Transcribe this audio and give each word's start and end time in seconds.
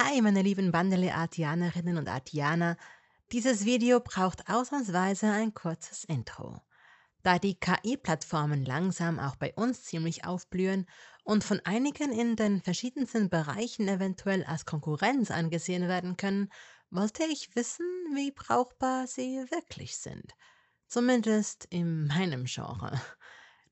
Hi, 0.00 0.22
meine 0.22 0.42
lieben 0.42 0.70
Bandele-Artianerinnen 0.70 1.96
und 1.98 2.08
Artianer. 2.08 2.76
Dieses 3.32 3.64
Video 3.64 3.98
braucht 3.98 4.48
ausnahmsweise 4.48 5.28
ein 5.28 5.54
kurzes 5.54 6.04
Intro. 6.04 6.62
Da 7.24 7.40
die 7.40 7.58
KI-Plattformen 7.58 8.64
langsam 8.64 9.18
auch 9.18 9.34
bei 9.34 9.52
uns 9.54 9.82
ziemlich 9.82 10.24
aufblühen 10.24 10.86
und 11.24 11.42
von 11.42 11.58
einigen 11.64 12.12
in 12.12 12.36
den 12.36 12.62
verschiedensten 12.62 13.28
Bereichen 13.28 13.88
eventuell 13.88 14.44
als 14.44 14.66
Konkurrenz 14.66 15.32
angesehen 15.32 15.88
werden 15.88 16.16
können, 16.16 16.48
wollte 16.90 17.24
ich 17.24 17.56
wissen, 17.56 17.84
wie 18.14 18.30
brauchbar 18.30 19.08
sie 19.08 19.44
wirklich 19.50 19.96
sind. 19.96 20.32
Zumindest 20.86 21.66
in 21.70 22.06
meinem 22.06 22.44
Genre. 22.44 23.00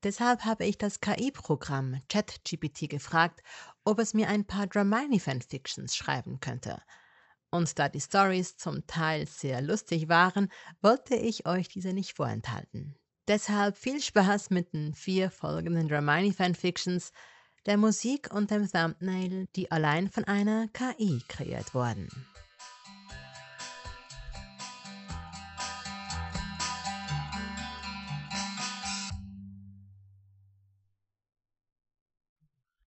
Deshalb 0.06 0.44
habe 0.44 0.64
ich 0.64 0.78
das 0.78 1.00
KI-Programm 1.00 2.00
ChatGPT 2.08 2.88
gefragt, 2.88 3.42
ob 3.84 3.98
es 3.98 4.14
mir 4.14 4.28
ein 4.28 4.44
paar 4.44 4.68
Dramini-Fanfictions 4.68 5.96
schreiben 5.96 6.38
könnte. 6.38 6.80
Und 7.50 7.76
da 7.76 7.88
die 7.88 8.00
Stories 8.00 8.56
zum 8.56 8.86
Teil 8.86 9.26
sehr 9.26 9.60
lustig 9.60 10.08
waren, 10.08 10.48
wollte 10.80 11.16
ich 11.16 11.44
euch 11.44 11.66
diese 11.66 11.92
nicht 11.92 12.14
vorenthalten. 12.14 12.94
Deshalb 13.26 13.76
viel 13.76 14.00
Spaß 14.00 14.50
mit 14.50 14.72
den 14.74 14.94
vier 14.94 15.28
folgenden 15.28 15.88
Dramini-Fanfictions, 15.88 17.10
der 17.66 17.76
Musik 17.76 18.32
und 18.32 18.52
dem 18.52 18.70
Thumbnail, 18.70 19.48
die 19.56 19.72
allein 19.72 20.08
von 20.08 20.22
einer 20.22 20.68
KI 20.68 21.20
kreiert 21.26 21.74
wurden. 21.74 22.08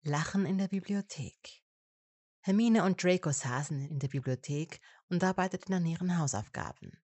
Lachen 0.07 0.45
in 0.45 0.59
der 0.59 0.69
Bibliothek. 0.69 1.63
Hermine 2.43 2.85
und 2.85 3.03
Draco 3.03 3.33
saßen 3.33 3.89
in 3.89 3.99
der 3.99 4.09
Bibliothek 4.09 4.83
und 5.09 5.25
arbeiteten 5.25 5.73
an 5.73 5.87
ihren 5.87 6.19
Hausaufgaben. 6.19 7.03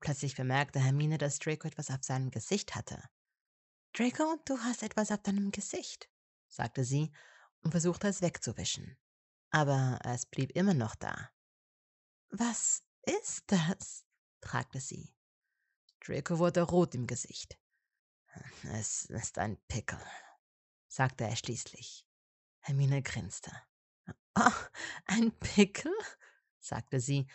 Plötzlich 0.00 0.36
bemerkte 0.36 0.78
Hermine, 0.78 1.16
dass 1.16 1.38
Draco 1.38 1.66
etwas 1.66 1.90
auf 1.90 2.04
seinem 2.04 2.30
Gesicht 2.30 2.74
hatte. 2.74 3.02
Draco, 3.94 4.36
du 4.44 4.58
hast 4.58 4.82
etwas 4.82 5.10
auf 5.10 5.22
deinem 5.22 5.50
Gesicht, 5.50 6.10
sagte 6.46 6.84
sie 6.84 7.10
und 7.62 7.70
versuchte 7.70 8.06
es 8.06 8.20
wegzuwischen. 8.20 8.98
Aber 9.48 9.98
es 10.04 10.26
blieb 10.26 10.50
immer 10.50 10.74
noch 10.74 10.94
da. 10.94 11.30
Was 12.28 12.82
ist 13.06 13.44
das? 13.46 14.04
fragte 14.42 14.80
sie. 14.80 15.14
Draco 16.00 16.38
wurde 16.38 16.60
rot 16.60 16.94
im 16.94 17.06
Gesicht. 17.06 17.58
Es 18.74 19.06
ist 19.06 19.38
ein 19.38 19.56
Pickel, 19.68 20.00
sagte 20.86 21.24
er 21.24 21.36
schließlich. 21.36 22.06
Hermine 22.62 23.02
grinste. 23.02 23.52
Oh, 24.34 24.50
ein 25.06 25.30
Pickel? 25.38 25.92
sagte 26.58 27.00
sie. 27.00 27.26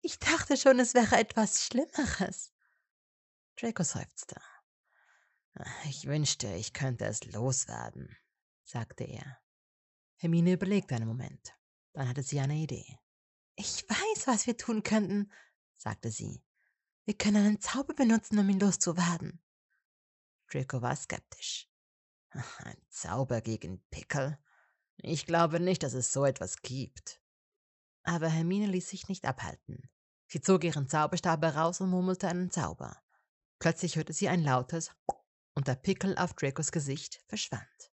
Ich 0.00 0.18
dachte 0.18 0.56
schon, 0.56 0.78
es 0.78 0.94
wäre 0.94 1.16
etwas 1.16 1.66
Schlimmeres. 1.66 2.52
Draco 3.56 3.82
seufzte. 3.82 4.40
Ich 5.84 6.06
wünschte, 6.06 6.48
ich 6.54 6.72
könnte 6.72 7.04
es 7.04 7.24
loswerden, 7.24 8.16
sagte 8.64 9.04
er. 9.04 9.38
Hermine 10.16 10.52
überlegte 10.52 10.94
einen 10.94 11.08
Moment. 11.08 11.54
Dann 11.92 12.08
hatte 12.08 12.22
sie 12.22 12.40
eine 12.40 12.56
Idee. 12.56 12.98
Ich 13.56 13.88
weiß, 13.88 14.26
was 14.26 14.46
wir 14.46 14.56
tun 14.56 14.82
könnten, 14.82 15.30
sagte 15.76 16.10
sie. 16.10 16.42
Wir 17.04 17.16
können 17.16 17.44
einen 17.44 17.60
Zauber 17.60 17.94
benutzen, 17.94 18.38
um 18.38 18.48
ihn 18.48 18.58
loszuwerden. 18.58 19.40
Draco 20.50 20.82
war 20.82 20.96
skeptisch. 20.96 21.68
Ein 22.64 22.76
Zauber 22.88 23.40
gegen 23.40 23.82
Pickel? 23.90 24.38
Ich 24.96 25.26
glaube 25.26 25.60
nicht, 25.60 25.82
dass 25.82 25.94
es 25.94 26.12
so 26.12 26.24
etwas 26.24 26.62
gibt. 26.62 27.20
Aber 28.04 28.28
Hermine 28.28 28.66
ließ 28.66 28.88
sich 28.88 29.08
nicht 29.08 29.24
abhalten. 29.24 29.88
Sie 30.26 30.40
zog 30.40 30.64
ihren 30.64 30.88
Zauberstab 30.88 31.42
heraus 31.42 31.80
und 31.80 31.90
murmelte 31.90 32.28
einen 32.28 32.50
Zauber. 32.50 32.96
Plötzlich 33.58 33.96
hörte 33.96 34.12
sie 34.12 34.28
ein 34.28 34.42
lautes 34.42 34.90
und 35.54 35.68
der 35.68 35.76
Pickel 35.76 36.16
auf 36.18 36.34
Dracos 36.34 36.72
Gesicht 36.72 37.22
verschwand. 37.28 37.92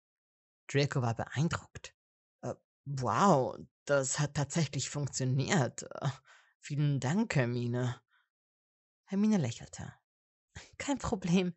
Draco 0.69 1.03
war 1.03 1.15
beeindruckt. 1.15 1.95
Äh, 2.43 2.55
wow, 2.85 3.59
das 3.85 4.19
hat 4.19 4.35
tatsächlich 4.35 4.91
funktioniert. 4.91 5.89
Vielen 6.61 7.01
Dank, 7.01 7.35
Hermine. 7.37 8.01
Hermine 9.05 9.39
lächelte. 9.39 9.93
Kein 10.79 10.99
Problem. 10.99 11.55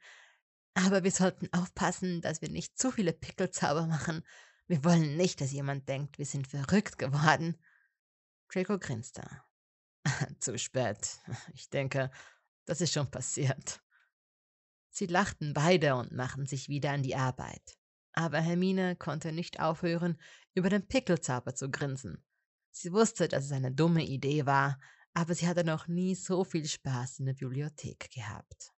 Aber 0.86 1.04
wir 1.04 1.12
sollten 1.12 1.52
aufpassen, 1.52 2.22
dass 2.22 2.42
wir 2.42 2.50
nicht 2.50 2.80
zu 2.80 2.90
viele 2.92 3.12
Pickelzauber 3.12 3.86
machen. 3.86 4.24
Wir 4.68 4.84
wollen 4.86 5.18
nicht, 5.18 5.42
dass 5.42 5.52
jemand 5.52 5.90
denkt, 5.90 6.18
wir 6.18 6.26
sind 6.26 6.48
verrückt 6.48 6.98
geworden. 6.98 7.58
Draco 8.48 8.80
grinste. 8.80 9.28
Zu 10.40 10.58
spät. 10.58 11.20
Ich 11.54 11.70
denke, 11.70 12.12
das 12.66 12.80
ist 12.80 12.94
schon 12.94 13.12
passiert. 13.12 13.82
Sie 14.90 15.06
lachten 15.06 15.54
beide 15.54 15.96
und 15.96 16.14
machten 16.14 16.46
sich 16.46 16.70
wieder 16.70 16.92
an 16.92 17.04
die 17.04 17.16
Arbeit. 17.16 17.78
Aber 18.14 18.40
Hermine 18.40 18.96
konnte 18.96 19.34
nicht 19.34 19.60
aufhören, 19.60 20.18
über 20.54 20.70
den 20.70 20.88
Pickelzauber 20.88 21.56
zu 21.56 21.70
grinsen. 21.70 22.24
Sie 22.72 22.94
wusste, 22.94 23.28
dass 23.28 23.46
es 23.46 23.52
eine 23.52 23.74
dumme 23.74 24.06
Idee 24.06 24.46
war, 24.46 24.80
aber 25.14 25.36
sie 25.36 25.48
hatte 25.48 25.66
noch 25.66 25.88
nie 25.88 26.16
so 26.16 26.46
viel 26.46 26.66
Spaß 26.66 27.20
in 27.20 27.26
der 27.26 27.34
Bibliothek 27.34 28.10
gehabt. 28.12 28.72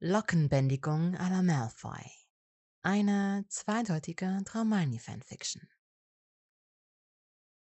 Lockenbändigung 0.00 1.16
à 1.16 1.28
la 1.28 1.42
Malfoy. 1.42 2.08
Eine 2.82 3.44
zweideutige 3.48 4.40
Traumani-Fanfiction. 4.44 5.68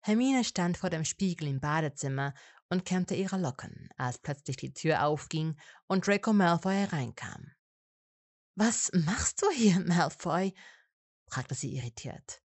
Hermine 0.00 0.42
stand 0.42 0.76
vor 0.76 0.90
dem 0.90 1.04
Spiegel 1.04 1.46
im 1.46 1.60
Badezimmer 1.60 2.34
und 2.68 2.84
kämmte 2.84 3.14
ihre 3.14 3.38
Locken, 3.38 3.90
als 3.96 4.18
plötzlich 4.18 4.56
die 4.56 4.74
Tür 4.74 5.04
aufging 5.04 5.56
und 5.86 6.04
Draco 6.04 6.32
Malfoy 6.32 6.74
hereinkam. 6.74 7.52
Was 8.56 8.90
machst 8.92 9.40
du 9.42 9.50
hier, 9.50 9.78
Malfoy? 9.78 10.52
fragte 11.28 11.54
sie 11.54 11.76
irritiert. 11.76 12.42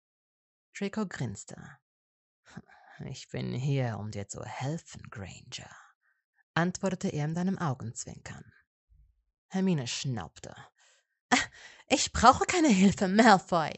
Draco 0.76 1.06
grinste. 1.06 1.78
Ich 3.04 3.28
bin 3.28 3.54
hier, 3.54 3.96
um 4.00 4.10
dir 4.10 4.26
zu 4.26 4.42
helfen, 4.44 5.02
Granger, 5.08 5.70
antwortete 6.54 7.10
er 7.10 7.28
mit 7.28 7.38
einem 7.38 7.58
Augenzwinkern. 7.58 8.44
Hermine 9.48 9.86
schnaubte. 9.86 10.54
Ah, 11.30 11.36
ich 11.88 12.12
brauche 12.12 12.44
keine 12.44 12.68
Hilfe, 12.68 13.08
Malfoy. 13.08 13.72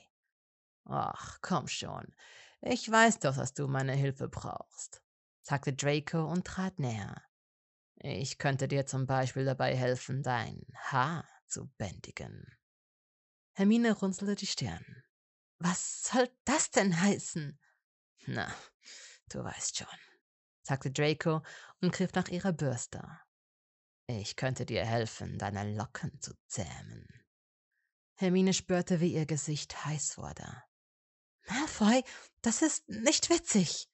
Ach, 0.84 1.38
komm 1.40 1.68
schon. 1.68 2.14
Ich 2.60 2.90
weiß 2.90 3.20
doch, 3.20 3.36
dass 3.36 3.54
du 3.54 3.68
meine 3.68 3.94
Hilfe 3.94 4.28
brauchst, 4.28 5.02
sagte 5.42 5.72
Draco 5.72 6.24
und 6.24 6.46
trat 6.46 6.78
näher. 6.78 7.22
Ich 7.96 8.38
könnte 8.38 8.66
dir 8.66 8.86
zum 8.86 9.06
Beispiel 9.06 9.44
dabei 9.44 9.76
helfen, 9.76 10.22
dein 10.22 10.66
Haar 10.74 11.26
zu 11.46 11.68
bändigen. 11.78 12.46
Hermine 13.52 13.92
runzelte 13.92 14.34
die 14.34 14.46
Stirn. 14.46 15.04
Was 15.58 16.02
soll 16.04 16.28
das 16.44 16.70
denn 16.70 17.00
heißen? 17.00 17.58
Na, 18.26 18.52
du 19.28 19.44
weißt 19.44 19.78
schon, 19.78 19.98
sagte 20.62 20.90
Draco 20.90 21.42
und 21.80 21.92
griff 21.92 22.12
nach 22.14 22.28
ihrer 22.28 22.52
Bürste. 22.52 23.06
Ich 24.18 24.34
könnte 24.34 24.66
dir 24.66 24.84
helfen, 24.84 25.38
deine 25.38 25.76
Locken 25.76 26.20
zu 26.20 26.34
zähmen. 26.48 27.06
Hermine 28.16 28.52
spürte, 28.52 29.00
wie 29.00 29.14
ihr 29.14 29.24
Gesicht 29.24 29.84
heiß 29.84 30.18
wurde. 30.18 30.64
Malfoy, 31.48 32.02
das 32.42 32.62
ist 32.62 32.88
nicht 32.88 33.30
witzig. 33.30 33.88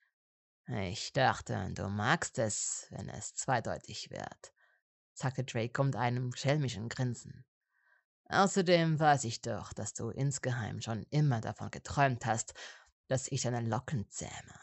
Ich 0.68 1.12
dachte, 1.12 1.70
du 1.74 1.88
magst 1.88 2.38
es, 2.38 2.86
wenn 2.90 3.10
es 3.10 3.34
zweideutig 3.34 4.10
wird, 4.10 4.52
sagte 5.12 5.44
Draco 5.44 5.84
mit 5.84 5.96
einem 5.96 6.34
schelmischen 6.34 6.88
Grinsen. 6.88 7.44
Außerdem 8.30 8.98
weiß 8.98 9.24
ich 9.24 9.42
doch, 9.42 9.74
dass 9.74 9.92
du 9.92 10.08
insgeheim 10.08 10.80
schon 10.80 11.04
immer 11.10 11.42
davon 11.42 11.70
geträumt 11.70 12.24
hast, 12.24 12.54
dass 13.06 13.28
ich 13.28 13.42
deine 13.42 13.60
Locken 13.60 14.08
zähme. 14.10 14.60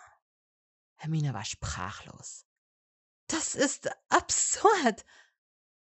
Hermine 0.96 1.34
war 1.34 1.46
sprachlos. 1.46 2.48
Das 3.28 3.54
ist 3.56 3.90
absurd, 4.10 5.06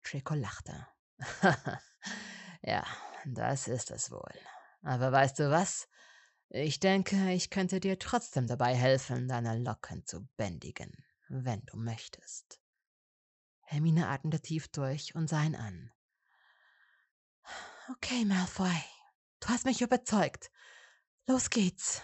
Draco 0.09 0.35
lachte. 0.35 0.87
ja, 2.61 2.85
das 3.25 3.67
ist 3.67 3.91
es 3.91 4.11
wohl. 4.11 4.39
Aber 4.81 5.11
weißt 5.11 5.39
du 5.39 5.51
was? 5.51 5.87
Ich 6.49 6.79
denke, 6.79 7.31
ich 7.33 7.49
könnte 7.49 7.79
dir 7.79 7.99
trotzdem 7.99 8.47
dabei 8.47 8.73
helfen, 8.73 9.27
deine 9.27 9.57
Locken 9.59 10.05
zu 10.05 10.27
bändigen, 10.37 10.91
wenn 11.27 11.61
du 11.65 11.77
möchtest. 11.77 12.61
Hermine 13.63 14.07
atmete 14.07 14.41
tief 14.41 14.69
durch 14.69 15.13
und 15.13 15.29
sah 15.29 15.43
ihn 15.43 15.55
an. 15.55 15.91
Okay, 17.91 18.23
Malfoy, 18.23 18.81
du 19.41 19.49
hast 19.49 19.65
mich 19.65 19.81
überzeugt. 19.81 20.51
Los 21.25 21.49
geht's. 21.49 22.01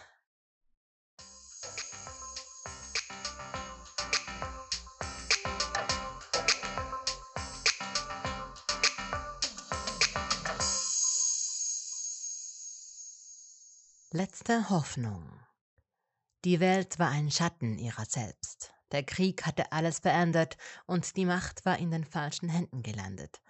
Letzte 14.16 14.70
Hoffnung. 14.70 15.40
Die 16.46 16.60
Welt 16.60 17.00
war 17.00 17.10
ein 17.10 17.32
Schatten 17.32 17.80
ihrer 17.80 18.06
selbst. 18.06 18.72
Der 18.92 19.02
Krieg 19.02 19.44
hatte 19.44 19.72
alles 19.72 19.98
verändert 19.98 20.56
und 20.86 21.18
die 21.18 21.26
Macht 21.26 21.66
war 21.66 21.80
in 21.80 21.90
den 21.90 22.06
falschen 22.06 22.48
Händen 22.48 22.84
gelandet. 22.84 23.42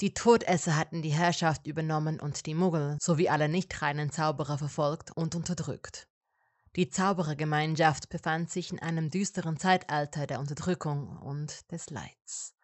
Die 0.00 0.14
Todesser 0.14 0.74
hatten 0.74 1.02
die 1.02 1.12
Herrschaft 1.12 1.66
übernommen 1.66 2.18
und 2.18 2.46
die 2.46 2.54
Muggel 2.54 2.96
sowie 2.98 3.28
alle 3.28 3.50
nicht 3.50 3.82
reinen 3.82 4.10
Zauberer 4.10 4.56
verfolgt 4.56 5.14
und 5.14 5.34
unterdrückt. 5.34 6.08
Die 6.76 6.88
Zauberergemeinschaft 6.88 8.08
befand 8.08 8.50
sich 8.50 8.72
in 8.72 8.80
einem 8.80 9.10
düsteren 9.10 9.58
Zeitalter 9.58 10.26
der 10.26 10.40
Unterdrückung 10.40 11.18
und 11.18 11.70
des 11.72 11.90
Leids. 11.90 12.54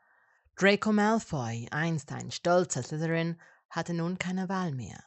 Draco 0.57 0.91
Malfoy, 0.91 1.69
einst 1.71 2.13
ein 2.13 2.31
stolzer 2.31 2.83
Slytherin, 2.83 3.39
hatte 3.69 3.93
nun 3.93 4.17
keine 4.17 4.49
Wahl 4.49 4.73
mehr. 4.73 5.05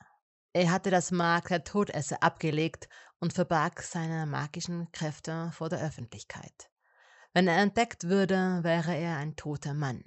Er 0.55 0.71
hatte 0.71 0.89
das 0.89 1.11
Mark 1.11 1.49
der 1.49 1.65
Todesser 1.65 2.23
abgelegt 2.23 2.87
und 3.19 3.33
verbarg 3.33 3.81
seine 3.81 4.25
magischen 4.25 4.89
Kräfte 4.93 5.51
vor 5.51 5.67
der 5.67 5.81
Öffentlichkeit. 5.81 6.71
Wenn 7.33 7.49
er 7.49 7.57
entdeckt 7.57 8.05
würde, 8.05 8.63
wäre 8.63 8.95
er 8.95 9.17
ein 9.17 9.35
toter 9.35 9.73
Mann. 9.73 10.01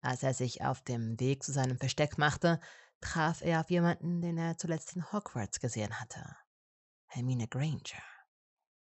Als 0.00 0.24
er 0.24 0.34
sich 0.34 0.64
auf 0.64 0.82
dem 0.82 1.20
Weg 1.20 1.44
zu 1.44 1.52
seinem 1.52 1.78
Versteck 1.78 2.18
machte, 2.18 2.58
traf 3.00 3.40
er 3.40 3.60
auf 3.60 3.70
jemanden, 3.70 4.20
den 4.20 4.36
er 4.36 4.58
zuletzt 4.58 4.96
in 4.96 5.12
Hogwarts 5.12 5.60
gesehen 5.60 6.00
hatte. 6.00 6.26
Hermine 7.06 7.46
Granger. 7.46 8.02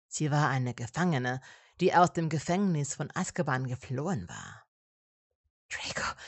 Sie 0.06 0.31
war 0.31 0.49
eine 0.49 0.73
Gefangene, 0.73 1.43
die 1.82 1.94
aus 1.94 2.14
dem 2.14 2.31
Gefängnis 2.31 2.94
von 2.94 3.11
Azkaban 3.14 3.67
geflohen 3.67 4.26
war. 4.26 4.64
Draco, 5.69 6.19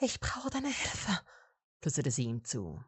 ich 0.00 0.18
brauche 0.18 0.50
deine 0.50 0.72
Hilfe, 0.72 1.20
flüsterte 1.80 2.10
sie 2.10 2.24
ihm 2.24 2.44
zu. 2.44 2.82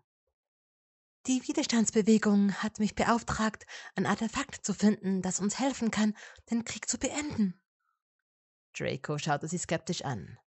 Die 1.26 1.46
Widerstandsbewegung 1.46 2.54
hat 2.62 2.78
mich 2.78 2.94
beauftragt, 2.94 3.66
ein 3.94 4.06
Artefakt 4.06 4.64
zu 4.64 4.72
finden, 4.72 5.20
das 5.20 5.38
uns 5.38 5.58
helfen 5.58 5.90
kann, 5.90 6.16
den 6.50 6.64
Krieg 6.64 6.88
zu 6.88 6.98
beenden. 6.98 7.60
Draco 8.72 9.18
schaute 9.18 9.46
sie 9.46 9.58
skeptisch 9.58 10.02
an. 10.02 10.38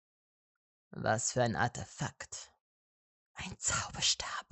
Was 0.89 1.31
für 1.31 1.43
ein 1.43 1.55
Artefakt? 1.55 2.51
Ein 3.33 3.55
Zauberstab, 3.59 4.47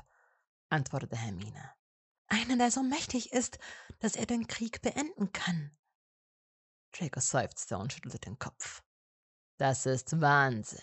antwortete 0.69 1.15
Hermine. 1.15 1.71
Einer, 2.27 2.55
der 2.55 2.71
so 2.71 2.83
mächtig 2.83 3.31
ist, 3.33 3.57
dass 3.99 4.15
er 4.15 4.25
den 4.25 4.47
Krieg 4.47 4.81
beenden 4.81 5.31
kann. 5.33 5.75
Draco 6.91 7.19
seufzte 7.19 7.77
und 7.77 7.93
schüttelte 7.93 8.19
den 8.19 8.37
Kopf. 8.37 8.83
Das 9.57 9.85
ist 9.85 10.21
Wahnsinn. 10.21 10.79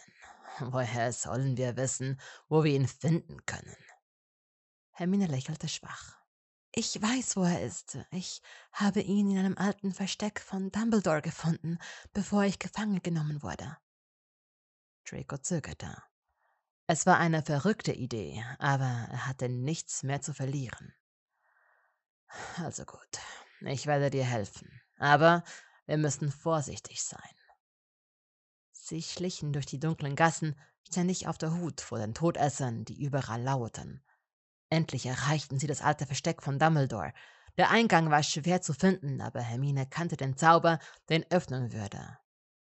Woher 0.59 1.13
sollen 1.13 1.57
wir 1.57 1.77
wissen, 1.77 2.21
wo 2.49 2.65
wir 2.65 2.73
ihn 2.73 2.89
finden 2.89 3.45
können? 3.47 3.77
Hermine 4.99 5.29
lächelte 5.29 5.69
schwach. 5.69 6.19
Ich 6.73 7.01
weiß, 7.01 7.37
wo 7.37 7.45
er 7.45 7.63
ist. 7.63 7.99
Ich 8.11 8.43
habe 8.73 9.01
ihn 9.01 9.31
in 9.31 9.39
einem 9.39 9.57
alten 9.57 9.93
Versteck 9.93 10.41
von 10.41 10.73
Dumbledore 10.73 11.23
gefunden, 11.23 11.79
bevor 12.13 12.43
ich 12.43 12.59
gefangen 12.59 13.01
genommen 13.01 13.45
wurde. 13.45 13.77
Draco 15.09 15.39
zögerte. 15.39 16.03
Es 16.89 17.07
war 17.07 17.17
eine 17.17 17.45
verrückte 17.45 17.93
Idee, 17.93 18.45
aber 18.59 19.07
er 19.13 19.29
hatte 19.29 19.49
nichts 19.49 20.03
mehr 20.03 20.21
zu 20.21 20.35
verlieren. 20.35 20.93
Also 22.57 22.85
gut, 22.85 23.21
ich 23.61 23.87
werde 23.87 24.11
dir 24.11 24.25
helfen. 24.25 24.69
Aber 24.99 25.45
wir 25.87 25.97
müssen 25.97 26.33
vorsichtig 26.33 27.05
sein. 27.05 27.37
Sie 28.73 29.05
schlichen 29.05 29.53
durch 29.53 29.67
die 29.67 29.79
dunklen 29.79 30.17
Gassen, 30.17 30.59
ständig 30.83 31.29
auf 31.29 31.39
der 31.39 31.55
Hut 31.55 31.81
vor 31.81 32.01
den 32.01 32.15
Todessern, 32.15 32.85
die 32.85 33.01
überall 33.01 33.41
lauerten. 33.41 34.03
Endlich 34.71 35.07
erreichten 35.07 35.59
sie 35.59 35.67
das 35.67 35.81
alte 35.81 36.07
Versteck 36.07 36.43
von 36.43 36.59
Dumbledore. 36.59 37.13
Der 37.57 37.71
Eingang 37.71 38.11
war 38.11 38.23
schwer 38.23 38.63
zu 38.63 38.73
finden, 38.73 39.21
aber 39.21 39.41
Hermine 39.41 39.87
kannte 39.87 40.17
den 40.17 40.37
Zauber, 40.37 40.79
der 41.09 41.19
ihn 41.19 41.27
öffnen 41.31 41.73
würde. 41.73 42.19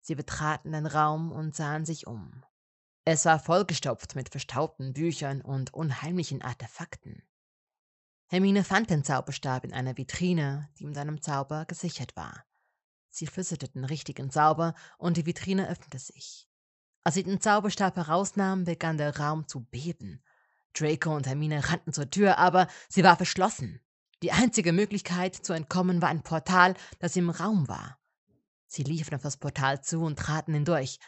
Sie 0.01 0.15
betraten 0.15 0.73
den 0.73 0.85
Raum 0.85 1.31
und 1.31 1.55
sahen 1.55 1.85
sich 1.85 2.07
um. 2.07 2.43
Es 3.05 3.25
war 3.25 3.39
vollgestopft 3.39 4.15
mit 4.15 4.29
verstaubten 4.29 4.93
Büchern 4.93 5.41
und 5.41 5.73
unheimlichen 5.73 6.41
Artefakten. 6.41 7.23
Hermine 8.27 8.63
fand 8.63 8.89
den 8.89 9.03
Zauberstab 9.03 9.63
in 9.63 9.73
einer 9.73 9.97
Vitrine, 9.97 10.69
die 10.79 10.85
mit 10.85 10.97
einem 10.97 11.21
Zauber 11.21 11.65
gesichert 11.65 12.15
war. 12.15 12.45
Sie 13.09 13.27
flüsterte 13.27 13.69
den 13.69 13.85
richtigen 13.85 14.31
Zauber 14.31 14.73
und 14.97 15.17
die 15.17 15.25
Vitrine 15.25 15.69
öffnete 15.69 15.99
sich. 15.99 16.49
Als 17.03 17.15
sie 17.15 17.23
den 17.23 17.41
Zauberstab 17.41 17.95
herausnahm, 17.95 18.63
begann 18.63 18.97
der 18.97 19.17
Raum 19.19 19.47
zu 19.47 19.65
beben. 19.65 20.23
Draco 20.73 21.15
und 21.15 21.27
Hermine 21.27 21.69
rannten 21.69 21.93
zur 21.93 22.09
Tür, 22.09 22.37
aber 22.37 22.67
sie 22.89 23.03
war 23.03 23.15
verschlossen. 23.17 23.81
Die 24.21 24.31
einzige 24.31 24.73
Möglichkeit 24.73 25.35
zu 25.35 25.53
entkommen 25.53 26.01
war 26.01 26.09
ein 26.09 26.23
Portal, 26.23 26.75
das 26.99 27.15
im 27.15 27.29
Raum 27.29 27.67
war. 27.67 27.97
Sie 28.67 28.83
liefen 28.83 29.13
auf 29.15 29.21
das 29.21 29.37
Portal 29.37 29.83
zu 29.83 29.99
und 29.99 30.17
traten 30.17 30.53
hindurch. 30.53 30.99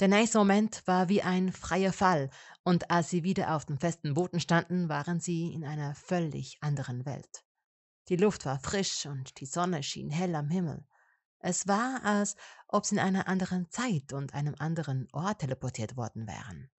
Der 0.00 0.08
nächste 0.08 0.38
Moment 0.38 0.82
war 0.86 1.08
wie 1.08 1.22
ein 1.22 1.52
freier 1.52 1.92
Fall, 1.92 2.30
und 2.64 2.90
als 2.90 3.10
sie 3.10 3.24
wieder 3.24 3.54
auf 3.54 3.66
dem 3.66 3.78
festen 3.78 4.14
Boden 4.14 4.40
standen, 4.40 4.88
waren 4.88 5.20
sie 5.20 5.52
in 5.52 5.64
einer 5.64 5.94
völlig 5.94 6.58
anderen 6.60 7.04
Welt. 7.04 7.44
Die 8.08 8.16
Luft 8.16 8.46
war 8.46 8.58
frisch 8.58 9.06
und 9.06 9.38
die 9.38 9.46
Sonne 9.46 9.82
schien 9.82 10.10
hell 10.10 10.34
am 10.34 10.48
Himmel. 10.48 10.84
Es 11.38 11.68
war, 11.68 12.02
als 12.04 12.36
ob 12.68 12.86
sie 12.86 12.96
in 12.96 13.00
einer 13.00 13.28
anderen 13.28 13.70
Zeit 13.70 14.12
und 14.12 14.34
einem 14.34 14.54
anderen 14.58 15.08
Ort 15.12 15.40
teleportiert 15.40 15.96
worden 15.96 16.26
wären. 16.26 16.70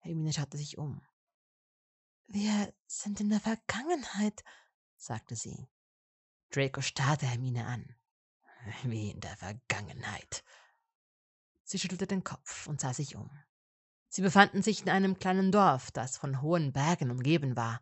Hermine 0.00 0.32
schaute 0.32 0.56
sich 0.56 0.78
um. 0.78 1.00
Wir 2.30 2.74
sind 2.86 3.20
in 3.20 3.30
der 3.30 3.40
Vergangenheit, 3.40 4.44
sagte 4.96 5.34
sie. 5.34 5.66
Draco 6.50 6.82
starrte 6.82 7.24
Hermine 7.24 7.64
an. 7.66 7.96
Wie 8.84 9.10
in 9.10 9.20
der 9.20 9.34
Vergangenheit. 9.38 10.44
Sie 11.64 11.78
schüttelte 11.78 12.06
den 12.06 12.24
Kopf 12.24 12.66
und 12.66 12.82
sah 12.82 12.92
sich 12.92 13.16
um. 13.16 13.30
Sie 14.10 14.20
befanden 14.20 14.62
sich 14.62 14.82
in 14.82 14.90
einem 14.90 15.18
kleinen 15.18 15.52
Dorf, 15.52 15.90
das 15.90 16.18
von 16.18 16.42
hohen 16.42 16.74
Bergen 16.74 17.10
umgeben 17.10 17.56
war. 17.56 17.80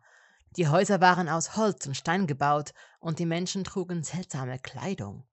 Die 0.51 0.69
Häuser 0.69 1.01
waren 1.01 1.27
aus 1.27 1.57
Holz 1.57 1.85
und 1.85 1.97
Stein 1.97 2.25
gebaut, 2.25 2.73
und 2.99 3.19
die 3.19 3.25
Menschen 3.25 3.65
trugen 3.65 4.01
seltsame 4.03 4.59
Kleidung. 4.59 5.27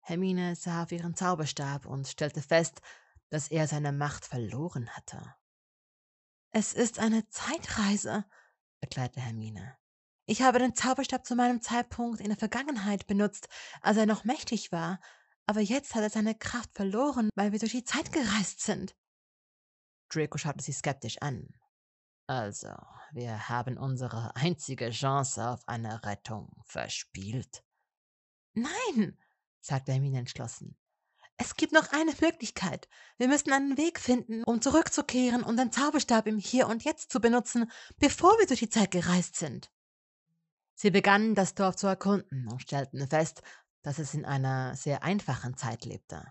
Hermine 0.00 0.56
sah 0.56 0.82
auf 0.82 0.90
ihren 0.90 1.14
Zauberstab 1.14 1.86
und 1.86 2.08
stellte 2.08 2.42
fest, 2.42 2.82
dass 3.30 3.48
er 3.48 3.68
seine 3.68 3.92
Macht 3.92 4.24
verloren 4.24 4.88
hatte. 4.90 5.36
Es 6.50 6.72
ist 6.72 6.98
eine 6.98 7.28
Zeitreise, 7.28 8.24
erklärte 8.80 9.20
Hermine. 9.20 9.76
Ich 10.26 10.42
habe 10.42 10.58
den 10.58 10.74
Zauberstab 10.74 11.26
zu 11.26 11.34
meinem 11.34 11.62
Zeitpunkt 11.62 12.20
in 12.20 12.28
der 12.28 12.36
Vergangenheit 12.36 13.06
benutzt, 13.06 13.48
als 13.80 13.96
er 13.96 14.06
noch 14.06 14.24
mächtig 14.24 14.72
war, 14.72 15.00
aber 15.46 15.60
jetzt 15.60 15.94
hat 15.94 16.02
er 16.02 16.10
seine 16.10 16.34
Kraft 16.34 16.74
verloren, 16.74 17.30
weil 17.34 17.52
wir 17.52 17.58
durch 17.58 17.72
die 17.72 17.84
Zeit 17.84 18.12
gereist 18.12 18.60
sind. 18.60 18.94
Draco 20.10 20.36
schaute 20.36 20.62
sie 20.62 20.72
skeptisch 20.72 21.16
an. 21.22 21.48
Also, 22.26 22.74
wir 23.12 23.48
haben 23.48 23.78
unsere 23.78 24.36
einzige 24.36 24.90
Chance 24.90 25.48
auf 25.48 25.66
eine 25.66 26.04
Rettung 26.04 26.50
verspielt. 26.66 27.64
Nein, 28.52 29.18
sagte 29.60 29.92
Hermine 29.92 30.18
entschlossen. 30.18 30.76
Es 31.40 31.54
gibt 31.54 31.72
noch 31.72 31.92
eine 31.92 32.12
Möglichkeit. 32.20 32.88
Wir 33.16 33.28
müssen 33.28 33.52
einen 33.52 33.78
Weg 33.78 34.00
finden, 34.00 34.42
um 34.42 34.60
zurückzukehren 34.60 35.44
und 35.44 35.56
den 35.56 35.70
Zauberstab 35.70 36.26
im 36.26 36.38
Hier 36.38 36.66
und 36.66 36.82
Jetzt 36.82 37.12
zu 37.12 37.20
benutzen, 37.20 37.70
bevor 37.98 38.36
wir 38.38 38.46
durch 38.46 38.58
die 38.58 38.68
Zeit 38.68 38.90
gereist 38.90 39.36
sind. 39.36 39.70
Sie 40.74 40.90
begannen 40.90 41.36
das 41.36 41.54
Dorf 41.54 41.76
zu 41.76 41.86
erkunden 41.86 42.48
und 42.48 42.62
stellten 42.62 43.06
fest, 43.08 43.42
dass 43.82 43.98
es 44.00 44.14
in 44.14 44.24
einer 44.24 44.74
sehr 44.74 45.04
einfachen 45.04 45.56
Zeit 45.56 45.84
lebte. 45.84 46.24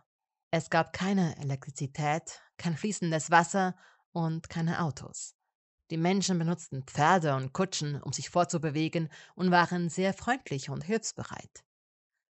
Es 0.52 0.70
gab 0.70 0.92
keine 0.92 1.38
Elektrizität, 1.38 2.42
kein 2.58 2.76
fließendes 2.76 3.32
Wasser 3.32 3.76
und 4.12 4.50
keine 4.50 4.82
Autos. 4.82 5.36
Die 5.90 5.98
Menschen 5.98 6.38
benutzten 6.38 6.84
Pferde 6.84 7.36
und 7.36 7.54
Kutschen, 7.54 8.02
um 8.02 8.12
sich 8.12 8.30
fortzubewegen 8.30 9.10
und 9.36 9.52
waren 9.52 9.88
sehr 9.90 10.14
freundlich 10.14 10.70
und 10.70 10.84
hilfsbereit. 10.84 11.64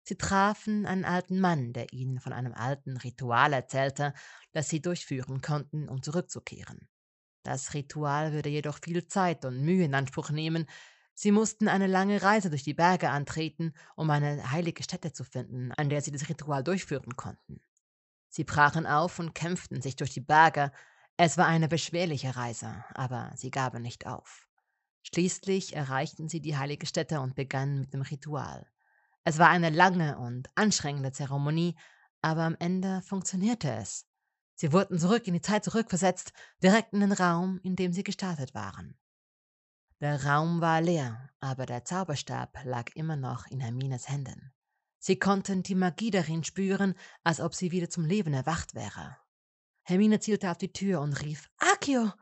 Sie 0.07 0.17
trafen 0.17 0.87
einen 0.87 1.05
alten 1.05 1.41
Mann, 1.41 1.73
der 1.73 1.93
ihnen 1.93 2.21
von 2.21 2.33
einem 2.33 2.55
alten 2.55 2.97
Ritual 2.97 3.53
erzählte, 3.53 4.15
das 4.53 4.69
sie 4.69 4.81
durchführen 4.81 5.41
konnten, 5.41 5.89
um 5.89 6.03
zurückzukehren. 6.03 6.89
Das 7.43 7.75
Ritual 7.75 8.33
würde 8.33 8.49
jedoch 8.49 8.79
viel 8.83 9.07
Zeit 9.09 9.45
und 9.45 9.63
Mühe 9.63 9.85
in 9.85 9.95
Anspruch 9.95 10.31
nehmen, 10.31 10.67
Sie 11.19 11.33
mussten 11.33 11.67
eine 11.67 11.87
lange 11.87 12.21
Reise 12.21 12.51
durch 12.51 12.63
die 12.63 12.75
Berge 12.75 13.09
antreten, 13.09 13.73
um 13.97 14.11
eine 14.11 14.51
heilige 14.51 14.83
Stätte 14.83 15.15
zu 15.15 15.25
finden, 15.25 15.73
an 15.73 15.89
der 15.89 16.03
sie 16.03 16.13
das 16.13 16.29
Ritual 16.29 16.63
durchführen 16.63 17.17
konnten. 17.17 17.63
Sie 18.29 18.45
brachen 18.45 18.87
auf 18.87 19.19
und 19.19 19.35
kämpften 19.35 19.81
sich 19.81 19.97
durch 19.97 20.11
die 20.11 20.21
Berge. 20.21 20.73
Es 21.17 21.39
war 21.39 21.47
eine 21.47 21.69
beschwerliche 21.69 22.37
Reise, 22.37 22.85
aber 22.95 23.33
sie 23.35 23.51
gaben 23.51 23.81
nicht 23.81 24.07
auf. 24.07 24.47
Schließlich 25.05 25.75
erreichten 25.75 26.29
sie 26.29 26.43
die 26.43 26.59
heilige 26.59 26.85
Stätte 26.85 27.21
und 27.23 27.35
begannen 27.35 27.81
mit 27.81 27.95
dem 27.95 28.03
Ritual. 28.03 28.71
Es 29.29 29.39
war 29.39 29.49
eine 29.49 29.71
lange 29.71 30.17
und 30.19 30.49
anstrengende 30.55 31.11
Zeremonie, 31.11 31.75
aber 32.23 32.43
am 32.43 32.55
Ende 32.61 33.03
funktionierte 33.03 33.69
es. 33.73 34.07
Sie 34.55 34.73
wurden 34.73 35.01
zurück 35.01 35.27
in 35.27 35.35
die 35.35 35.41
Zeit 35.41 35.65
zurückversetzt, 35.65 36.33
direkt 36.63 36.93
in 36.93 37.01
den 37.01 37.11
Raum, 37.11 37.59
in 37.65 37.75
dem 37.75 37.93
sie 37.93 38.05
gestartet 38.05 38.55
waren. 38.55 38.97
Der 40.01 40.25
Raum 40.25 40.61
war 40.61 40.81
leer, 40.81 41.29
aber 41.41 41.67
der 41.67 41.85
Zauberstab 41.85 42.57
lag 42.63 42.95
immer 42.95 43.17
noch 43.17 43.49
in 43.49 43.59
Hermines 43.59 44.09
Händen. 44.09 44.53
Sie 45.01 45.19
konnten 45.19 45.65
die 45.65 45.75
Magie 45.75 46.13
darin 46.13 46.45
spüren, 46.45 46.95
als 47.25 47.41
ob 47.41 47.53
sie 47.53 47.73
wieder 47.73 47.91
zum 47.91 48.05
Leben 48.05 48.33
erwacht 48.33 48.77
wäre. 48.77 49.17
Hermine 49.83 50.21
zielte 50.21 50.53
auf 50.53 50.59
die 50.59 50.73
Tür 50.73 51.01
und 51.01 51.21
rief 51.21 51.51
Akio, 51.59 52.13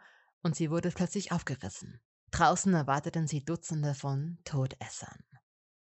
und 0.40 0.56
sie 0.56 0.70
wurde 0.70 0.90
plötzlich 0.90 1.32
aufgerissen. 1.32 2.00
Draußen 2.30 2.72
erwarteten 2.72 3.26
sie 3.26 3.44
Dutzende 3.44 3.94
von 3.94 4.38
Todessern. 4.44 5.22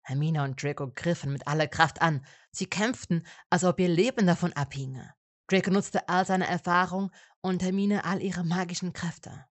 Hermine 0.08 0.44
und 0.44 0.64
Draco 0.64 0.90
griffen 0.90 1.34
mit 1.34 1.48
aller 1.48 1.68
Kraft 1.68 2.02
an. 2.02 2.26
Sie 2.52 2.66
kämpften, 2.66 3.28
als 3.50 3.66
ob 3.66 3.78
ihr 3.80 3.90
Leben 3.90 4.26
davon 4.26 4.54
abhinge. 4.54 5.14
Draco 5.48 5.70
nutzte 5.70 6.08
all 6.08 6.26
seine 6.26 6.48
Erfahrung 6.48 7.12
und 7.42 7.62
Hermine 7.62 8.06
all 8.06 8.22
ihre 8.22 8.46
magischen 8.46 8.94
Kräfte. 8.94 9.46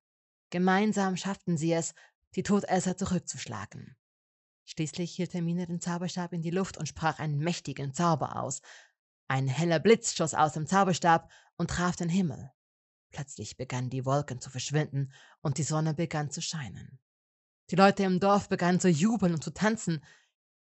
Gemeinsam 0.49 1.19
schafften 1.19 1.59
sie 1.59 1.73
es, 1.73 1.93
die 2.37 2.43
Todesser 2.43 2.97
zurückzuschlagen. 2.97 3.97
Schließlich 4.65 5.15
hielt 5.15 5.35
Hermine 5.35 5.67
den 5.67 5.81
Zauberstab 5.81 6.33
in 6.33 6.41
die 6.41 6.51
Luft 6.51 6.79
und 6.79 6.89
sprach 6.89 7.19
einen 7.19 7.39
mächtigen 7.39 7.93
Zauber 7.93 8.43
aus. 8.43 8.63
Ein 9.29 9.49
heller 9.49 9.79
Blitz 9.79 10.15
schoss 10.15 10.33
aus 10.33 10.55
dem 10.55 10.67
Zauberstab 10.67 11.31
und 11.59 11.69
traf 11.69 11.97
den 11.97 12.09
Himmel. 12.09 12.51
Plötzlich 13.11 13.59
begannen 13.59 13.91
die 13.91 14.07
Wolken 14.07 14.41
zu 14.41 14.49
verschwinden 14.49 15.13
und 15.43 15.59
die 15.59 15.65
Sonne 15.65 15.93
begann 15.93 16.31
zu 16.31 16.41
scheinen. 16.41 16.99
Die 17.71 17.77
Leute 17.77 18.05
im 18.05 18.21
Dorf 18.21 18.49
begannen 18.49 18.81
zu 18.81 18.89
jubeln 18.89 19.35
und 19.35 19.43
zu 19.43 19.53
tanzen. 19.53 20.03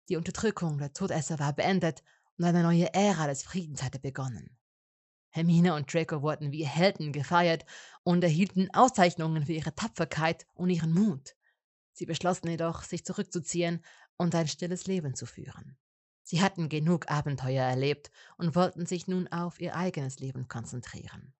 Die 0.08 0.16
Unterdrückung 0.16 0.78
der 0.78 0.92
Todesser 0.92 1.38
war 1.38 1.52
beendet 1.52 2.02
und 2.36 2.44
eine 2.44 2.62
neue 2.62 2.92
Ära 2.92 3.26
des 3.26 3.42
Friedens 3.42 3.82
hatte 3.82 3.98
begonnen. 3.98 4.56
Hermine 5.30 5.74
und 5.74 5.92
Draco 5.92 6.22
wurden 6.22 6.52
wie 6.52 6.64
Helden 6.64 7.12
gefeiert 7.12 7.64
und 8.02 8.22
erhielten 8.22 8.72
Auszeichnungen 8.72 9.46
für 9.46 9.52
ihre 9.52 9.74
Tapferkeit 9.74 10.46
und 10.54 10.70
ihren 10.70 10.92
Mut. 10.92 11.34
Sie 11.92 12.06
beschlossen 12.06 12.48
jedoch, 12.48 12.82
sich 12.82 13.04
zurückzuziehen 13.04 13.84
und 14.16 14.34
ein 14.34 14.46
stilles 14.46 14.86
Leben 14.86 15.14
zu 15.14 15.26
führen. 15.26 15.76
Sie 16.22 16.40
hatten 16.40 16.68
genug 16.68 17.10
Abenteuer 17.10 17.64
erlebt 17.64 18.10
und 18.36 18.54
wollten 18.54 18.86
sich 18.86 19.08
nun 19.08 19.28
auf 19.28 19.60
ihr 19.60 19.74
eigenes 19.74 20.20
Leben 20.20 20.48
konzentrieren. 20.48 21.34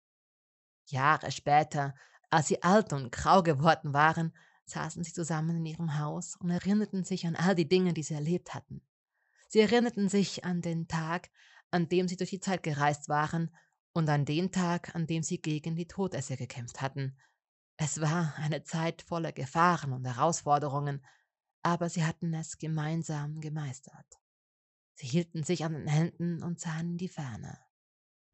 Jahre 0.87 1.31
später, 1.31 1.95
als 2.31 2.49
sie 2.49 2.63
alt 2.63 2.93
und 2.93 3.13
grau 3.13 3.43
geworden 3.43 3.95
waren, 3.95 4.35
saßen 4.67 5.05
sie 5.05 5.13
zusammen 5.13 5.59
in 5.59 5.67
ihrem 5.67 5.99
Haus 5.99 6.37
und 6.37 6.51
erinnerten 6.51 7.05
sich 7.05 7.27
an 7.27 7.37
all 7.37 7.55
die 7.55 7.69
Dinge, 7.69 7.95
die 7.95 8.03
sie 8.03 8.15
erlebt 8.15 8.55
hatten. 8.55 8.83
Sie 9.49 9.61
erinnerten 9.61 10.09
sich 10.09 10.45
an 10.45 10.63
den 10.63 10.89
Tag, 10.89 11.31
an 11.71 11.89
dem 11.89 12.09
sie 12.09 12.17
durch 12.17 12.31
die 12.31 12.41
Zeit 12.41 12.63
gereist 12.63 13.09
waren 13.09 13.55
und 13.93 14.09
an 14.09 14.25
den 14.25 14.51
Tag, 14.53 14.95
an 14.95 15.07
dem 15.07 15.23
sie 15.23 15.41
gegen 15.41 15.77
die 15.77 15.87
Todesser 15.87 16.37
gekämpft 16.37 16.81
hatten. 16.81 17.17
Es 17.77 18.01
war 18.01 18.35
eine 18.37 18.63
Zeit 18.63 19.03
voller 19.03 19.33
Gefahren 19.33 19.93
und 19.93 20.05
Herausforderungen, 20.05 21.05
aber 21.63 21.89
sie 21.89 22.05
hatten 22.05 22.33
es 22.35 22.59
gemeinsam 22.59 23.41
gemeistert. 23.41 24.07
Sie 24.95 25.07
hielten 25.07 25.43
sich 25.43 25.65
an 25.65 25.73
den 25.73 25.89
Händen 25.89 26.43
und 26.43 26.61
sahen 26.61 26.91
in 26.91 26.99
die 26.99 27.09
Ferne. 27.09 27.59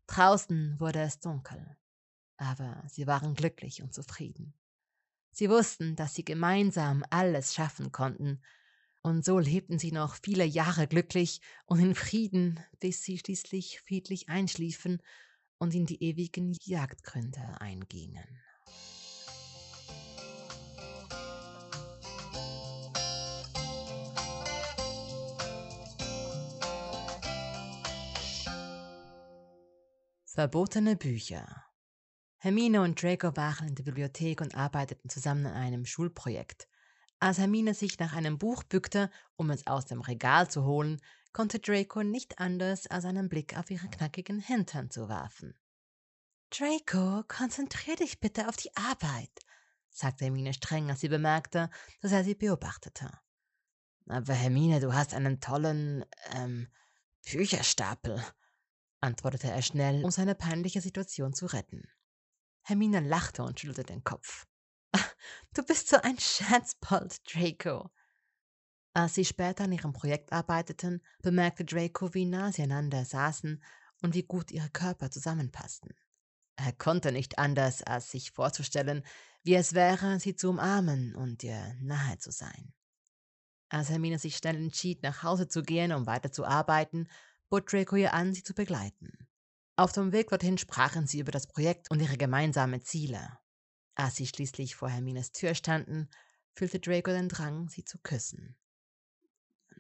Draußen 0.06 0.78
wurde 0.78 1.00
es 1.00 1.20
dunkel, 1.20 1.76
aber 2.36 2.82
sie 2.88 3.06
waren 3.06 3.34
glücklich 3.34 3.82
und 3.82 3.94
zufrieden. 3.94 4.59
Sie 5.32 5.48
wussten, 5.48 5.96
dass 5.96 6.14
sie 6.14 6.24
gemeinsam 6.24 7.04
alles 7.10 7.54
schaffen 7.54 7.92
konnten, 7.92 8.40
und 9.02 9.24
so 9.24 9.38
lebten 9.38 9.78
sie 9.78 9.92
noch 9.92 10.16
viele 10.16 10.44
Jahre 10.44 10.86
glücklich 10.86 11.40
und 11.64 11.80
in 11.80 11.94
Frieden, 11.94 12.60
bis 12.80 13.02
sie 13.02 13.18
schließlich 13.18 13.80
friedlich 13.80 14.28
einschliefen 14.28 15.00
und 15.58 15.74
in 15.74 15.86
die 15.86 16.02
ewigen 16.02 16.54
Jagdgründe 16.62 17.60
eingingen. 17.60 18.40
Verbotene 30.26 30.96
Bücher. 30.96 31.59
Hermine 32.42 32.80
und 32.80 33.02
Draco 33.02 33.36
waren 33.36 33.68
in 33.68 33.74
der 33.74 33.82
Bibliothek 33.82 34.40
und 34.40 34.54
arbeiteten 34.54 35.10
zusammen 35.10 35.44
an 35.44 35.52
einem 35.52 35.84
Schulprojekt. 35.84 36.68
Als 37.18 37.36
Hermine 37.36 37.74
sich 37.74 37.98
nach 37.98 38.14
einem 38.14 38.38
Buch 38.38 38.62
bückte, 38.62 39.10
um 39.36 39.50
es 39.50 39.66
aus 39.66 39.84
dem 39.84 40.00
Regal 40.00 40.50
zu 40.50 40.64
holen, 40.64 41.02
konnte 41.34 41.58
Draco 41.58 42.02
nicht 42.02 42.38
anders, 42.38 42.86
als 42.86 43.04
einen 43.04 43.28
Blick 43.28 43.58
auf 43.58 43.70
ihre 43.70 43.88
knackigen 43.88 44.40
Hintern 44.40 44.88
zu 44.88 45.10
werfen. 45.10 45.54
Draco, 46.48 47.24
konzentrier 47.28 47.96
dich 47.96 48.20
bitte 48.20 48.48
auf 48.48 48.56
die 48.56 48.74
Arbeit, 48.74 49.40
sagte 49.90 50.24
Hermine 50.24 50.54
streng, 50.54 50.88
als 50.88 51.00
sie 51.00 51.10
bemerkte, 51.10 51.68
dass 52.00 52.12
er 52.12 52.24
sie 52.24 52.34
beobachtete. 52.34 53.10
Aber 54.08 54.32
Hermine, 54.32 54.80
du 54.80 54.94
hast 54.94 55.12
einen 55.12 55.40
tollen, 55.40 56.06
ähm, 56.34 56.68
Bücherstapel, 57.30 58.24
antwortete 59.02 59.50
er 59.50 59.60
schnell, 59.60 60.02
um 60.02 60.10
seine 60.10 60.34
peinliche 60.34 60.80
Situation 60.80 61.34
zu 61.34 61.44
retten. 61.44 61.86
Hermine 62.70 63.00
lachte 63.00 63.42
und 63.42 63.58
schüttelte 63.58 63.84
den 63.84 64.04
Kopf. 64.04 64.46
Du 65.54 65.64
bist 65.64 65.88
so 65.88 65.96
ein 65.96 66.18
Scherzbold, 66.18 67.20
Draco. 67.30 67.90
Als 68.94 69.14
sie 69.14 69.24
später 69.24 69.64
an 69.64 69.72
ihrem 69.72 69.92
Projekt 69.92 70.32
arbeiteten, 70.32 71.02
bemerkte 71.22 71.64
Draco, 71.64 72.14
wie 72.14 72.24
nah 72.24 72.52
sie 72.52 72.62
einander 72.62 73.04
saßen 73.04 73.62
und 74.02 74.14
wie 74.14 74.22
gut 74.22 74.52
ihre 74.52 74.70
Körper 74.70 75.10
zusammenpassten. 75.10 75.92
Er 76.56 76.72
konnte 76.72 77.10
nicht 77.10 77.38
anders, 77.38 77.82
als 77.82 78.12
sich 78.12 78.30
vorzustellen, 78.30 79.04
wie 79.42 79.56
es 79.56 79.74
wäre, 79.74 80.20
sie 80.20 80.36
zu 80.36 80.50
umarmen 80.50 81.16
und 81.16 81.42
ihr 81.42 81.74
nahe 81.80 82.18
zu 82.18 82.30
sein. 82.30 82.72
Als 83.68 83.88
Hermine 83.88 84.18
sich 84.18 84.36
schnell 84.36 84.56
entschied, 84.56 85.02
nach 85.02 85.22
Hause 85.22 85.48
zu 85.48 85.62
gehen, 85.62 85.92
um 85.92 86.06
weiterzuarbeiten, 86.06 87.08
bot 87.48 87.72
Draco 87.72 87.96
ihr 87.96 88.14
an, 88.14 88.32
sie 88.32 88.42
zu 88.42 88.54
begleiten. 88.54 89.29
Auf 89.80 89.92
dem 89.92 90.12
Weg 90.12 90.28
dorthin 90.28 90.58
sprachen 90.58 91.06
sie 91.06 91.20
über 91.20 91.32
das 91.32 91.46
Projekt 91.46 91.90
und 91.90 92.00
ihre 92.00 92.18
gemeinsamen 92.18 92.82
Ziele. 92.82 93.38
Als 93.94 94.16
sie 94.16 94.26
schließlich 94.26 94.74
vor 94.74 94.90
Hermines 94.90 95.32
Tür 95.32 95.54
standen, 95.54 96.10
fühlte 96.52 96.80
Draco 96.80 97.10
den 97.12 97.30
Drang, 97.30 97.70
sie 97.70 97.82
zu 97.86 97.96
küssen. 97.96 98.58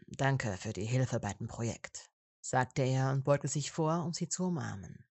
Danke 0.06 0.56
für 0.56 0.72
die 0.72 0.86
Hilfe 0.86 1.20
bei 1.20 1.34
dem 1.34 1.48
Projekt, 1.48 2.08
sagte 2.40 2.80
er 2.80 3.10
und 3.10 3.24
beugte 3.24 3.46
sich 3.46 3.72
vor, 3.72 4.06
um 4.06 4.14
sie 4.14 4.30
zu 4.30 4.46
umarmen. 4.46 5.04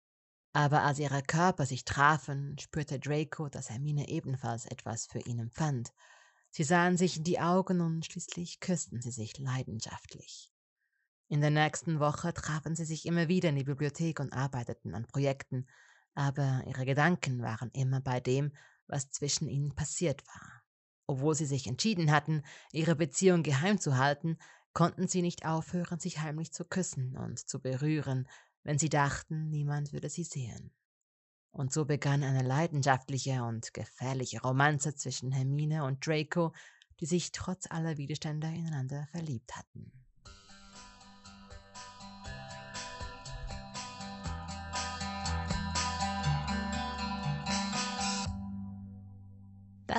Aber 0.53 0.83
als 0.83 0.99
ihre 0.99 1.21
Körper 1.21 1.65
sich 1.65 1.83
trafen, 1.83 2.57
spürte 2.57 2.97
Draco, 2.97 3.49
dass 3.49 3.69
Hermine 3.69 4.07
ebenfalls 4.07 4.67
etwas 4.67 5.05
für 5.05 5.19
ihn 5.19 5.39
empfand. 5.39 5.91
Sie 6.49 6.63
sahen 6.63 6.95
sich 6.95 7.17
in 7.17 7.25
die 7.25 7.41
Augen 7.41 7.81
und 7.81 8.05
schließlich 8.05 8.61
küssten 8.61 9.01
sie 9.01 9.11
sich 9.11 9.37
leidenschaftlich. 9.37 10.53
In 11.29 11.41
der 11.41 11.49
nächsten 11.49 11.99
Woche 11.99 12.33
trafen 12.33 12.75
sie 12.75 12.85
sich 12.85 13.05
immer 13.05 13.27
wieder 13.27 13.49
in 13.49 13.57
die 13.57 13.65
Bibliothek 13.65 14.19
und 14.19 14.31
arbeiteten 14.31 14.95
an 14.95 15.05
Projekten, 15.05 15.67
aber 16.13 16.63
ihre 16.65 16.85
Gedanken 16.85 17.41
waren 17.41 17.69
immer 17.71 17.99
bei 17.99 18.21
dem, 18.21 18.53
was 18.87 19.09
zwischen 19.09 19.49
ihnen 19.49 19.75
passiert 19.75 20.25
war. 20.27 20.63
Obwohl 21.05 21.35
sie 21.35 21.45
sich 21.45 21.67
entschieden 21.67 22.11
hatten, 22.11 22.43
ihre 22.71 22.95
Beziehung 22.95 23.43
geheim 23.43 23.77
zu 23.77 23.97
halten, 23.97 24.37
konnten 24.73 25.07
sie 25.07 25.21
nicht 25.21 25.45
aufhören, 25.45 25.99
sich 25.99 26.19
heimlich 26.19 26.53
zu 26.53 26.63
küssen 26.63 27.17
und 27.17 27.39
zu 27.39 27.61
berühren, 27.61 28.27
wenn 28.63 28.77
sie 28.77 28.89
dachten, 28.89 29.49
niemand 29.49 29.91
würde 29.91 30.09
sie 30.09 30.23
sehen. 30.23 30.71
Und 31.51 31.73
so 31.73 31.85
begann 31.85 32.23
eine 32.23 32.43
leidenschaftliche 32.43 33.43
und 33.43 33.73
gefährliche 33.73 34.41
Romanze 34.41 34.95
zwischen 34.95 35.31
Hermine 35.31 35.83
und 35.83 36.05
Draco, 36.05 36.53
die 36.99 37.05
sich 37.05 37.31
trotz 37.31 37.69
aller 37.69 37.97
Widerstände 37.97 38.47
ineinander 38.47 39.07
verliebt 39.11 39.55
hatten. 39.55 40.06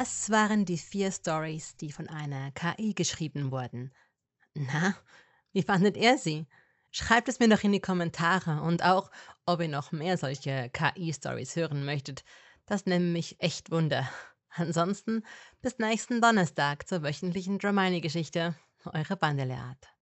Das 0.00 0.30
waren 0.30 0.64
die 0.64 0.78
vier 0.78 1.10
Stories, 1.10 1.74
die 1.74 1.90
von 1.90 2.08
einer 2.08 2.52
KI 2.52 2.94
geschrieben 2.94 3.50
wurden. 3.50 3.92
Na, 4.54 4.94
wie 5.52 5.64
fandet 5.64 5.96
ihr 5.96 6.16
sie? 6.18 6.46
Schreibt 6.92 7.28
es 7.28 7.40
mir 7.40 7.48
doch 7.48 7.64
in 7.64 7.72
die 7.72 7.80
Kommentare 7.80 8.62
und 8.62 8.84
auch, 8.84 9.10
ob 9.44 9.60
ihr 9.60 9.66
noch 9.66 9.90
mehr 9.90 10.16
solche 10.16 10.70
KI-Stories 10.70 11.56
hören 11.56 11.84
möchtet. 11.84 12.22
Das 12.64 12.86
nimmt 12.86 13.12
mich 13.12 13.40
echt 13.40 13.72
Wunder. 13.72 14.08
Ansonsten 14.50 15.24
bis 15.62 15.80
nächsten 15.80 16.20
Donnerstag 16.20 16.86
zur 16.86 17.02
wöchentlichen 17.02 17.58
Dramini-Geschichte. 17.58 18.54
Eure 18.84 19.16
Bandeleat. 19.16 19.97